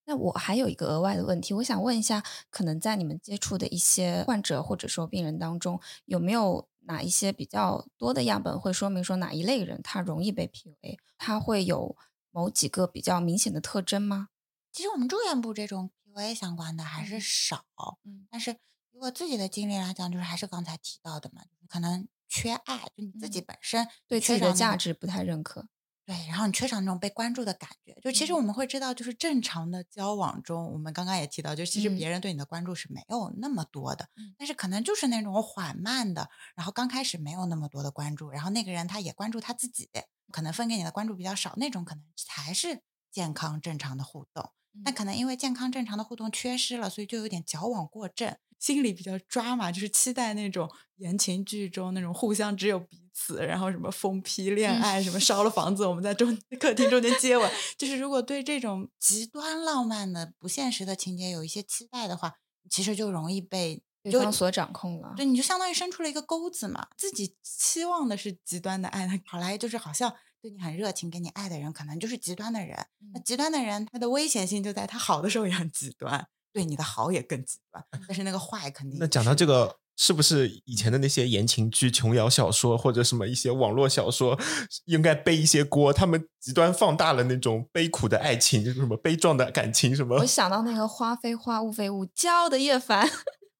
[0.09, 10.99] 那我还有一个额外的问题，我想问一下，可能在你们接触的一些患者或者说病人当中，有没有哪一些比较多的样本会说明说哪一类人他容易被 PUA？
[11.19, 11.97] 他会有
[12.31, 14.29] 某几个比较明显的特征吗？
[14.73, 17.64] 其实我们住院部这种 PUA 相关的还是嗯少，
[18.05, 18.53] 嗯但是
[18.92, 25.68] 以我自己的经历来讲，就是还是刚才提到的嘛，可能缺爱，就你自己嗯本身对自己的缺少价值不太认可。
[26.05, 27.92] 对，然后你缺少那种被关注的感觉。
[28.01, 39.88] 就其实嗯我们会知道，就是正常的交往中，我们刚刚也提到，就其实嗯别人对你的关注是没有那么多的，嗯但是可能就是那种缓慢的，然后刚开始没有那么多的关注，然后那个人他也关注他自己，
[40.31, 44.53] 可能分给你的关注比较少，那种可能才是健康正常的互动。
[44.85, 57.51] 那嗯可能因为健康正常的互动缺失了，所以就有点矫枉过正，心里比较抓嘛，就是期待那种言情剧中那种互相只有彼此，然后什么疯批恋嗯爱，什么烧了房子，我们在中客厅中间接吻。
[57.79, 62.35] 就是如果对这种极端浪漫的不现实的情节有一些期待的话，
[62.71, 65.14] 其实就容易被就对方所掌控了。
[65.16, 72.87] 对，你就相当于伸出了一个钩子嘛，自己期望的是极端的爱，那跑来就是好像对你很热情，给你爱的人可能就是极端的人。
[73.12, 84.40] 那嗯极端的人，他的危险性就在他好的时候也很极端，对你的好也更极端，但是那个坏肯定那讲到这个，是不是以前的那些言情剧、琼瑶小说或者什么一些网络小说，
[84.87, 85.92] 应该背一些锅？
[85.92, 90.25] 他们极端放大了那种悲苦的爱情，就是什么悲壮的感情，什么我？
[90.25, 93.07] 想到那个花非花，雾非雾，骄傲的叶凡，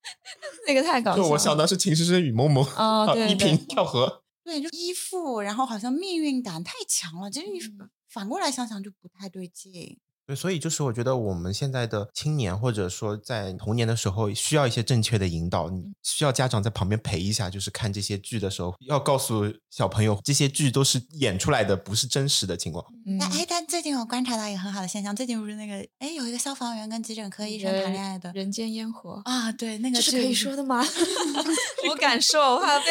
[0.67, 1.23] 那个太搞笑了。
[1.23, 4.23] 就我想到是秦时深、雨蒙蒙，哦啊对对一平跳河。
[4.43, 7.31] 对，就依附，然后好像命运感太强了。
[7.31, 9.99] 其实你嗯反过来想想就不太对劲。
[10.27, 17.49] 对，所以就是我觉得我们现在的青年，或者说在童年的时候，需要一些正确的引导，你需要家长在旁边陪一下。
[17.49, 22.85] 就是看这些剧的时候，要告诉小朋友，这些剧都是演出来的，不是真实的情况。
[23.07, 30.85] 嗯但哎，但最近我观察到一个很好的现象，最近不是那个哎有一个消防员跟急诊科医生谈恋爱的人间烟火，啊，对，那个是可以说的吗？
[31.89, 32.87] 我敢说，我怕被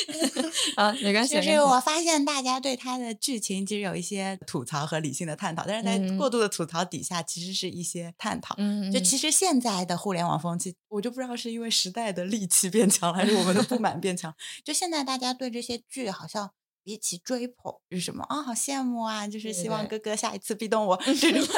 [0.76, 1.34] 啊，没关系。
[1.34, 8.54] 就是我发现大家对他的剧情其实有一些吐槽和理性的探讨，但是在过度的吐槽底下，其实是一些探讨。
[8.58, 14.34] 嗯，就其实现在的互联网风气，我就不知道是因为时代的戾气变强了，还是我们的不满变强。
[14.64, 16.50] 就现在大家对这些剧好像。
[16.82, 18.42] 比起追捧是什么啊？
[18.42, 19.26] 好羡慕啊！
[19.28, 21.54] 就是希望哥哥下一次壁咚我这种，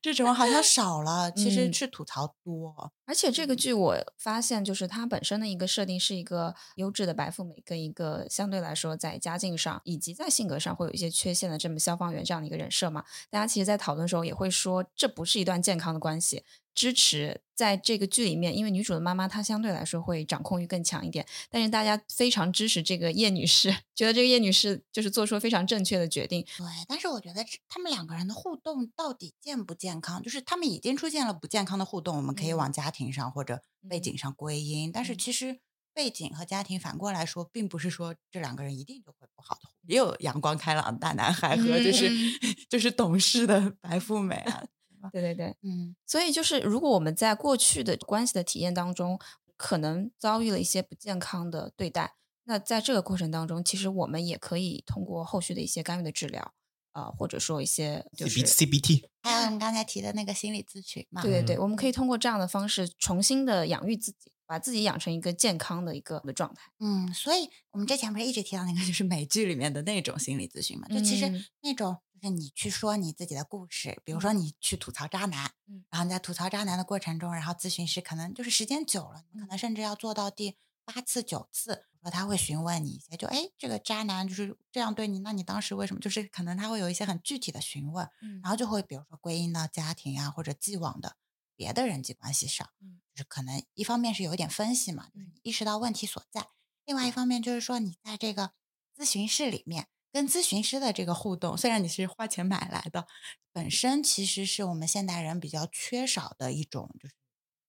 [0.00, 1.30] 这种好像少了。
[1.32, 2.92] 其实是吐槽多。
[3.06, 13.04] 而且这个剧我发现，就是它本身的一个设定是一个优质的白富美，跟一个相对来说在家境上以及在性格上会有一些缺陷的这么消防员这样的一个人设嘛。
[13.28, 16.44] 大家其实，在讨论的时候也会说，这不是一段健康的关系。
[16.72, 26.42] 支持在这个剧里面，因为女主的妈妈她相对来说会掌控欲更强一点，但是大家非常支持这个叶女士， 觉得这个叶女士就是做出了非常正确的决定。
[26.56, 30.22] 对，但是我觉得他们两个人的互动到底健不健康？
[30.22, 34.90] 就是他们已经出现了不健康的互动，我们可以往家庭上或者背景上归因。
[34.90, 35.60] 但是其实
[35.92, 42.10] 背景和家庭反过来说，并不是说这两个人一定就会不好的，也有阳光开朗的大男孩和就是
[42.70, 44.64] 就是懂事的白富美啊。
[45.12, 49.18] 对对对，嗯，所以就是如果我们在过去的关系的体验当中，
[49.56, 56.54] 可能遭遇了一些不健康的对待，那在这个过程当中，其实我们也可以通过后续的一些干预的治疗，
[56.92, 66.70] 呃，或者说一些就是 CBT，还有我们刚才提的那个心理咨询嘛，对对对，我们可以通过这样的方式重新的养育自己，把自己养成一个健康的一个的状态。
[66.80, 71.30] 嗯，所以我们之前不是一直提到那个就是美剧里面的那种心理咨询嘛，就其实
[71.62, 71.96] 那种。
[72.20, 86.00] 就是你去说你自己的故事，比如说你去吐槽渣男，嗯，然后你在吐槽渣男的过程中，然后咨询师可能就是时间久了，你可能甚至要做到第八次九次，说他会询问你一些，就哎，这个渣男就是这样对你，那你当时为什么？
[86.00, 91.16] 就是可能他会有一些很具体的询问，嗯，然后就会比如说归因到家庭啊或者既往的
[91.56, 96.48] 别的人际关系上，嗯，就是可能一方面是有一点分析嘛，就是意识到问题所在，
[96.84, 98.52] 另外一方面就是说你在这个
[98.94, 99.88] 咨询室里面。
[100.12, 103.06] 跟咨询师的这个互动，虽然你是花钱买来的，
[103.52, 107.14] 本身其实是我们现代人比较缺少的一种，就是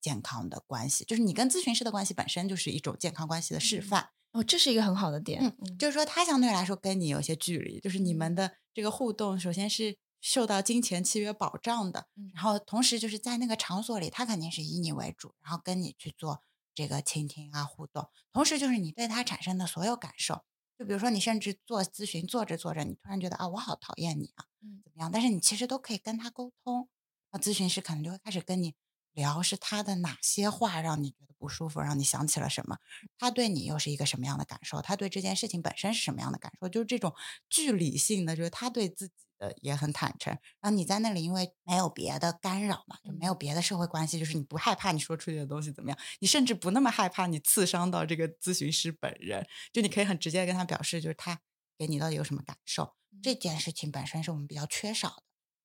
[0.01, 1.03] 健康的关系。
[1.05, 4.09] 就是你跟咨询师的关系本身就是一种健康关系的示范。
[4.31, 5.43] 哦，这是一个很好的点。
[5.43, 16.41] 嗯，就是说他相对来说跟你有些距离，就是你们的这个互动，首先是受到金钱契约保障的，然后同时就是在那个场所里，他肯定是以你为主，然后跟你去做
[16.73, 20.43] 这个倾听啊互动，同时就是你对他产生的所有感受。
[20.81, 25.11] 就比如说，你甚至做咨询做着做着，你突然觉得啊，我好讨厌你啊，嗯，怎么样？
[25.11, 26.89] 但是你其实都可以跟他沟通，
[27.31, 28.73] 那咨询师可能就会开始跟你
[29.11, 32.79] 聊，是他的哪些话让你觉得不舒服，让你想起了什么？
[33.19, 34.81] 他对你又是一个什么样的感受？
[34.81, 36.67] 他对这件事情本身是什么样的感受？
[36.67, 37.13] 就是这种
[37.47, 39.13] 距离性的，就是他对自己。
[39.41, 40.31] 呃，也很坦诚。
[40.61, 51.41] 然后你在那里，因为没有别的干扰嘛，就没有别的社会关系，就是你不害怕你说出去的东西怎么样，你甚至不那么害怕你刺伤到这个咨询师本人，就你可以很直接的跟他表示，就是他
[51.75, 52.93] 给你到底有什么感受。
[53.23, 55.23] 这件事情本身是我们比较缺少的，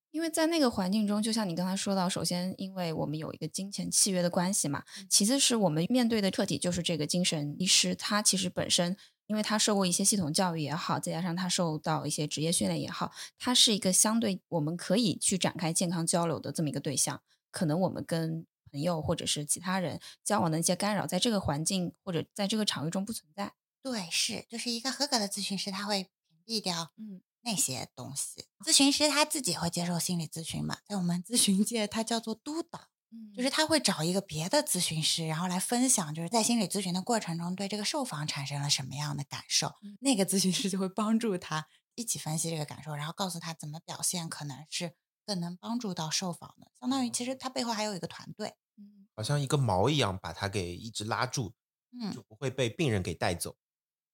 [0.09, 8.97] 因为在那个环境中，就像你刚才说到，首先因为我们有一个金钱契约的关系嘛，其次是我们面对的客体就是这个精神医师，他其实本身。
[9.27, 17.21] 因为他受过一些系统教育也好，再加上他受到一些职业训练也好，他是一个相对我们可以去展开健康交流的这么一个对象。
[17.51, 23.53] 可能我们跟朋友或者是其他人交往的一些干扰，在这个环境或者在这个场域中不存在。
[23.81, 28.45] 对，是，就是一个合格的咨询师，他会屏蔽掉嗯那些东西。
[28.65, 32.89] 咨询师他自己会接受心理咨询嘛，在我们咨询界，他叫做督导。
[33.35, 39.75] 就是他会找一个别的咨询师，然后来分享，就是在心理咨询的过程中对这个受访产生了什么样的感受。
[39.99, 46.71] 那个咨询师就会帮助他一起分析这个感受，然后告诉他怎么表现可能是更能帮助到受访的。
[46.79, 51.53] 相当于其实他背后还有一个团队，嗯，好像一个锚一样把他给一直拉住，
[51.99, 53.55] 嗯，就不会被病人给带走。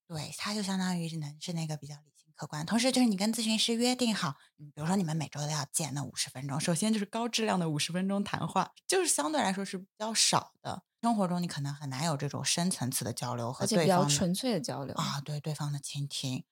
[0.08, 1.96] 对，他就相当于是能是那个比较。
[2.44, 6.60] 客观，同时就是你跟咨询师约定好，比如说你们每周都要见那五十分钟。
[6.60, 10.84] 首先就是高质量的五十分钟谈话，就是相对来说是比较少的。
[11.02, 16.44] 生活中你可能很难有这种深层次的交流和而且比较纯粹的交流啊，对对方的倾听。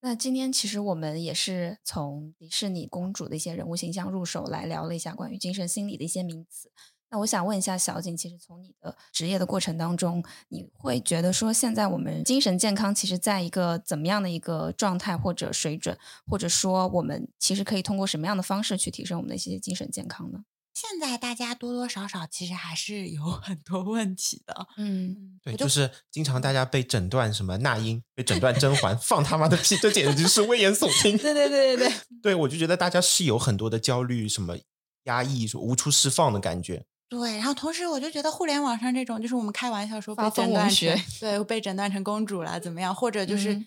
[0.00, 6.70] 那今天其实我们也是从迪士尼公主的一些人物形象入手来聊了一下关于精神心理的一些名词。
[7.10, 20.40] 那我想问一下小景，其实从你的职业的过程当中，你会觉得说现在我们精神健康其实在一个怎么样的一个状态或者水准，或者说我们其实可以通过什么样的方式去提升我们的一些精神健康呢？
[20.74, 31.16] 现在大家多多少少其实还是有很多问题的，嗯，对，就是经常大家被诊断什么那英， 被诊断甄嬛，放他妈的屁，这简直是危言耸听。
[31.22, 34.58] 对对对对对，对我就觉得大家是有很多的焦虑，什么
[35.04, 36.84] 压抑，说无处释放的感觉。
[37.08, 43.64] 对，然后同时我就觉得互联网上这种，就是我们开玩笑说被诊断成对被诊断成公主了怎么样，或者就是、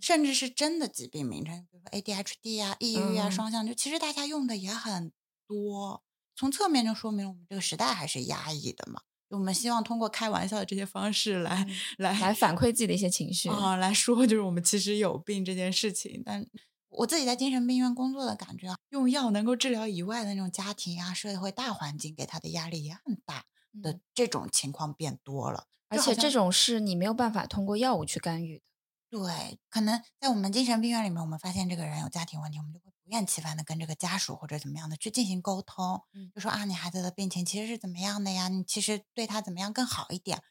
[0.00, 5.10] 甚至是真的疾病名称，比如说 ADHD 啊、抑郁啊、嗯双向就其实大家用的也很
[5.48, 6.02] 多，
[6.36, 9.00] 从侧面就说明我们这个时代还是压抑的嘛。
[9.30, 11.66] 我们希望通过开玩笑的这些方式来、
[11.96, 13.48] 来嗯来反馈自己的一些情绪。
[13.48, 16.22] 啊、来说，就是我们其实有病这件事情。
[16.22, 16.46] 但
[16.92, 23.44] 我自己在精神病院工作的感觉啊，用药能够治疗以外的那种家庭啊、社会大环境给他的压力也很大
[23.82, 25.66] 的嗯这种情况变多了。
[25.88, 28.64] 而且这种是你没有办法通过药物去干预的。
[29.10, 38.48] 对，可能在我们精神病院里面，我们发现这个人有家庭问题，我们就会不厌其烦的跟这个家属或者怎么样的去进行沟通，嗯就说啊，你孩子的病情其实是怎么样的呀？
[38.48, 40.42] 你其实对他怎么样更好一点。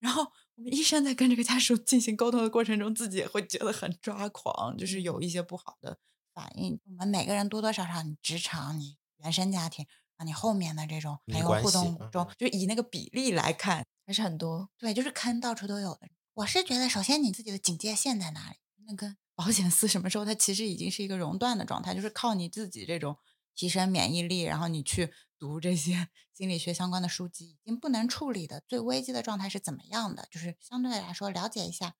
[0.00, 5.98] 然后我们医生在跟这个家属进行沟通的过程中，自己也会觉得很抓狂，就是有一些不好的
[6.34, 6.78] 反应。
[6.84, 9.86] 我们每个人多多少少，你职场、你原生家庭
[10.18, 14.68] 啊，你后面的这种朋友互动中，就以那个比例来看，还是很多。
[14.76, 16.00] 对，就是坑到处都有的。
[16.34, 18.56] 我是觉得，首先你自己的警戒线在哪里？
[18.86, 23.16] 那跟保险丝什么时候它其实已经是一个熔断的状态，就是靠你自己这种
[23.60, 30.26] 提升免疫力，然后你去读这些 心理学相关的书籍，已经不能处理的最危机的状态是怎么样的？
[30.30, 31.94] 就是相对来说了解一下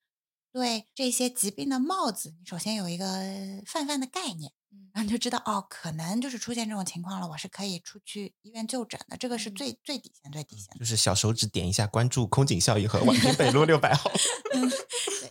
[0.51, 3.05] 对这些疾病的帽子，你首先有一个
[3.67, 4.53] 泛泛的概念。
[4.73, 10.79] 嗯然后你就知道哦，可能就是出现这种情况了，我是可以出去医院就诊的，这个是嗯最最底线、最底线的。
[10.79, 14.11] 就是小手指点一下关注空警效益和宛平北路六百号。
[14.53, 14.61] 对，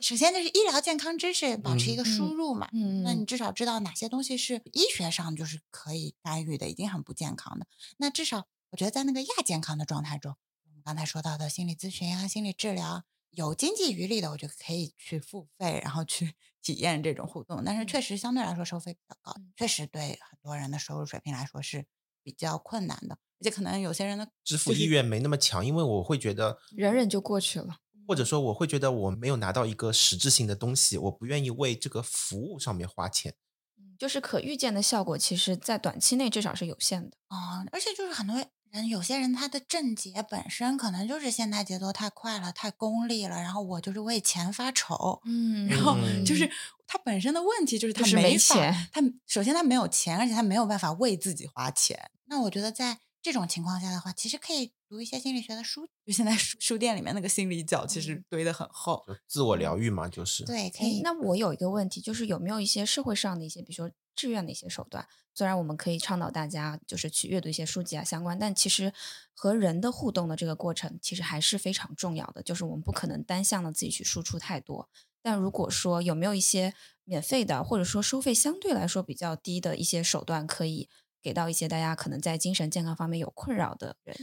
[0.02, 7.68] 首先就是医疗健康知识保持一个输嗯入嘛，嗯那你至少知道哪些东西是医学上就是可以干预的，已经很不健康的。
[7.98, 10.36] 那至少我觉得在那个亚健康的状态中，
[10.66, 17.64] 我们刚才说到的心理咨询啊、心理治疗，有经济余力的，我就可以去付费，然后去 体验这种互动。
[17.64, 21.86] 但是确实相对来说收费比较高，确实对很多人的收入水平来说是
[22.24, 27.78] 比较困难的，而且可能有些人的支付意愿没那么强，因为我会觉得，忍忍就过去了。
[28.10, 33.36] 或者说我会觉得我没有拿到一个实质性的东西，我不愿意为这个服务上面花钱。
[33.78, 37.16] 嗯就是可预见的效果，其实在短期内至少是有限的。
[37.28, 38.36] 啊、而且就是很多
[38.72, 46.50] 人，有些人他的症结本身可能就是现代节奏太快了，太功利了，然后我就是为钱发愁，嗯然后嗯就是
[46.88, 52.10] 他本身的问题就是他就是没钱他首先他没有钱，而且他没有办法为自己花钱。
[52.26, 60.44] 那我觉得在这种情况下的话，其实可以读一些心理学的书，就现在书书店里面那个心理角其实堆得很厚，就自我疗愈嘛，就是。
[60.44, 61.02] 对，可以。
[61.04, 65.08] 那我有一个问题，就是有没有一些社会上的一些，比如说志愿的一些手段？
[65.36, 68.92] 虽然我们可以倡导大家就是去阅读一些书籍啊相关，但其实
[69.34, 72.42] 和人的互动的这个过程，其实还是非常重要的。
[72.42, 74.90] 就是我们不可能单向的自己去输出太多。
[75.22, 76.74] 但如果说有没有一些
[77.06, 80.90] 免费的，或者说收费相对来说比较低的一些手段，可以
[81.22, 84.18] 给到一些大家可能在精神健康方面有困扰的人？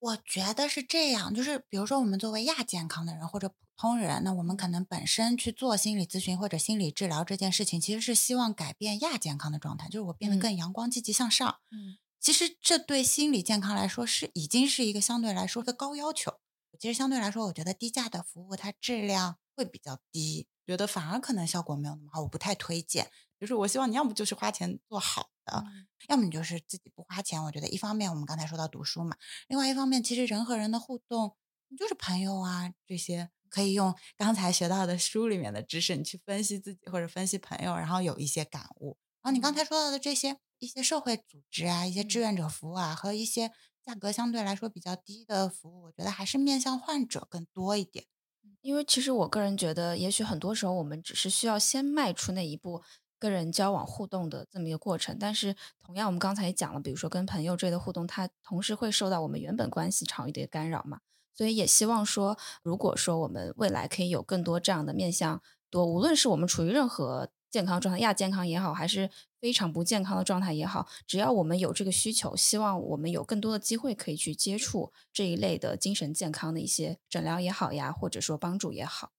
[0.00, 11.58] 我觉得是这样，就是比如说我们作为亚健康的人或者普通人，那我们可能本身去做心理咨询或者心理治疗这件事情，其实是希望改变亚健康的状态，就是我变得嗯更阳光、积极向上。
[11.70, 16.40] 嗯其实这对心理健康来说是已经是一个相对来说的高要求。
[16.78, 23.10] 其实相对来说，我觉得低价的服务它质量会比较低，觉得反而可能效果没有那么好，我不太推荐。
[23.40, 25.64] 就是我希望你要么就是花钱做好的，
[26.08, 27.42] 要么你就是自己不花钱。
[27.44, 29.16] 我觉得一方面我们刚才说到读书嘛，
[29.48, 31.36] 另外一方面其实人和人的互动，
[31.68, 33.30] 你就是朋友啊这些。
[33.50, 38.98] 可以用刚才学到的书里面的知识，你去分析自己或者分析朋友，然后有一些感悟。
[39.22, 43.50] 然后你刚才说到的这些一些社会组织啊，一些志愿者服务啊，和一些
[43.82, 48.04] 价格相对来说比较低的服务，我觉得还是面向患者更多一点。
[48.60, 52.82] 因为其实我个人觉得，也许很多时候我们只是需要先迈出那一步，
[53.18, 55.16] 跟人交往互动的这么一个过程。
[55.18, 61.00] 但是同样，我们刚才也讲了，比如说跟朋友之类的互动，它同时会受到我们原本关系场域的干扰嘛。
[61.34, 65.40] 所以也希望说，如果说我们未来可以有更多这样的面向
[65.70, 69.08] 多，无论是我们处于任何健康状态，亚健康也好，还是
[69.40, 79.12] 非常不健康的状态也好，只要我们有这个需求，希望我们有更多的机会可以去接触这一类的精神健康的一些诊疗也好呀，或者说帮助也好。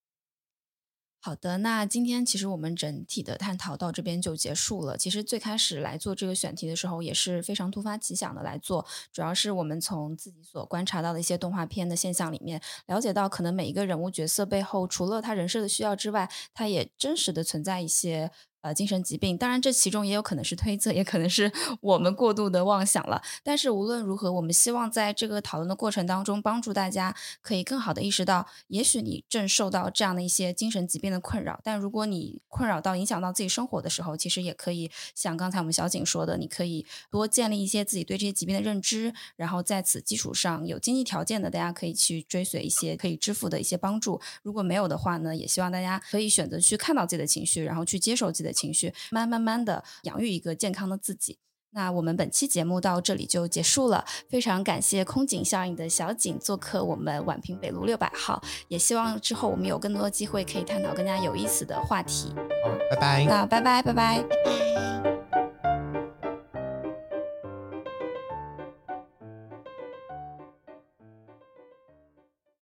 [1.22, 4.98] 好的，那今天其实我们整体的探讨到这边就结束了。
[4.98, 18.32] 其实最开始来做这个选题的时候，也是非常突发奇想的来做，主要是我们从自己所观察到的一些动画片的现象里面，了解到可能每一个人物角色背后，除了他人设的需要之外，他也真实的存在一些
[18.62, 19.38] 呃精神疾病。
[19.38, 21.52] 当然，这其中也有可能是推测，也可能是
[21.82, 23.22] 我们过度的妄想了。
[23.44, 31.60] 但是无论如何，我们希望在这个讨论的过程当中，帮助大家可以更好的意识到，也许你正受到这样的一些精神疾病的困扰。
[31.64, 44.20] 但如果你困扰到影响到自己生活的时候，其实也可以像刚才我们小景说的，你可以多建立一些自己对这些疾病的认知，然后在此基础上，有经济条件的大家可以去追随一些可以支付的一些帮助。
[44.44, 51.38] 如果没有的话呢，也希望大家可以选择去看到自己的情绪，然后去接受自己的情绪，慢慢慢的养育一个健康的自己。
[51.72, 62.34] 那我们本期节目到这里就结束了，非常感谢空警效应的小景做客我们宛平北路六百号，也希望之后我们有更多的机会可以探讨更加有意思的话题。
[62.66, 63.26] 好，拜拜。
[63.26, 64.24] 那拜拜拜拜。
[64.24, 65.09] 拜拜。